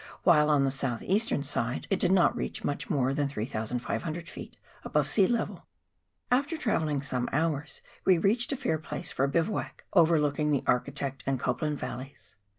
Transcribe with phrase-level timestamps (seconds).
[0.23, 4.53] while on the south eastern side it did not reach more than 3,500 ft.
[4.83, 5.67] above sea level.
[6.31, 11.21] After travelling some hours we reached a fair place for a bivouac, overlooking the Architect
[11.27, 12.35] and Copland Y alleys.